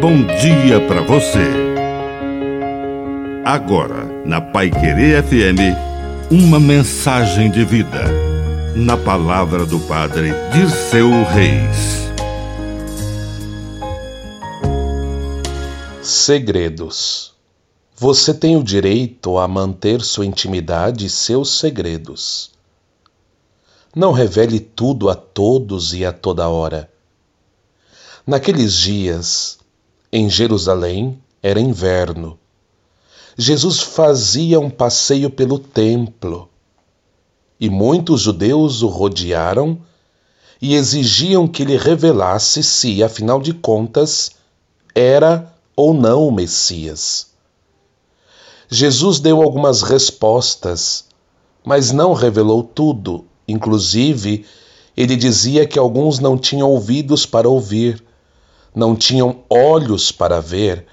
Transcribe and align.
bom 0.00 0.24
dia 0.24 0.80
para 0.88 1.02
você. 1.02 1.44
Agora, 3.44 4.06
na 4.24 4.40
Pai 4.40 4.70
Querer 4.70 5.22
FM, 5.22 5.76
uma 6.30 6.58
mensagem 6.58 7.50
de 7.50 7.66
vida. 7.66 8.04
Na 8.74 8.96
palavra 8.96 9.66
do 9.66 9.78
Padre 9.80 10.32
Dirceu 10.54 11.10
Reis. 11.24 12.08
Segredos. 16.02 17.34
Você 17.94 18.32
tem 18.32 18.56
o 18.56 18.64
direito 18.64 19.36
a 19.36 19.46
manter 19.46 20.00
sua 20.00 20.24
intimidade 20.24 21.04
e 21.04 21.10
seus 21.10 21.58
segredos. 21.58 22.52
Não 23.94 24.12
revele 24.12 24.60
tudo 24.60 25.10
a 25.10 25.14
todos 25.14 25.92
e 25.92 26.06
a 26.06 26.12
toda 26.12 26.48
hora. 26.48 26.90
Naqueles 28.26 28.74
dias, 28.74 29.59
em 30.12 30.28
Jerusalém, 30.28 31.20
era 31.42 31.60
inverno. 31.60 32.38
Jesus 33.36 33.80
fazia 33.80 34.58
um 34.60 34.68
passeio 34.68 35.30
pelo 35.30 35.58
templo 35.58 36.50
e 37.60 37.68
muitos 37.68 38.22
judeus 38.22 38.82
o 38.82 38.88
rodearam 38.88 39.78
e 40.62 40.74
exigiam 40.74 41.46
que 41.46 41.64
lhe 41.64 41.76
revelasse 41.76 42.62
se, 42.62 43.02
afinal 43.02 43.40
de 43.40 43.52
contas, 43.52 44.32
era 44.94 45.54
ou 45.76 45.92
não 45.92 46.26
o 46.26 46.32
Messias. 46.32 47.28
Jesus 48.68 49.20
deu 49.20 49.42
algumas 49.42 49.82
respostas, 49.82 51.04
mas 51.64 51.92
não 51.92 52.14
revelou 52.14 52.62
tudo. 52.62 53.26
Inclusive, 53.46 54.46
ele 54.96 55.16
dizia 55.16 55.66
que 55.66 55.78
alguns 55.78 56.18
não 56.18 56.38
tinham 56.38 56.70
ouvidos 56.70 57.26
para 57.26 57.48
ouvir 57.48 58.02
não 58.74 58.94
tinham 58.94 59.42
olhos 59.48 60.12
para 60.12 60.40
ver, 60.40 60.86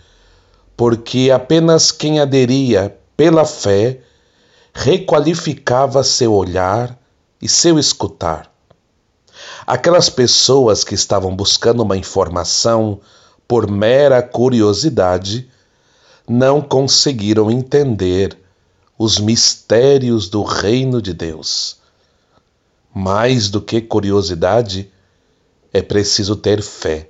porque 0.76 1.32
apenas 1.34 1.92
quem 1.92 2.20
aderia 2.20 2.98
pela 3.16 3.46
fé 3.46 4.00
requalificava 4.74 6.04
seu 6.04 6.34
olhar 6.34 6.98
e 7.42 7.50
seu 7.50 7.80
escutar. 7.80 8.52
Aquelas 9.66 10.10
pessoas 10.10 10.84
que 10.84 10.96
estavam 10.96 11.36
buscando 11.36 11.82
uma 11.82 11.98
informação 11.98 13.00
por 13.48 13.70
mera 13.70 14.22
curiosidade 14.22 15.50
não 16.28 16.62
conseguiram 16.62 17.50
entender 17.50 18.38
os 18.98 19.20
mistérios 19.20 20.28
do 20.28 20.44
reino 20.44 21.02
de 21.02 21.14
Deus. 21.14 21.78
Mais 22.94 23.50
do 23.50 23.62
que 23.62 23.80
curiosidade, 23.80 24.92
é 25.72 25.82
preciso 25.82 26.36
ter 26.36 26.62
fé. 26.62 27.10